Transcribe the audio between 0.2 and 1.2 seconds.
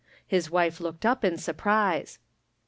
His wife looked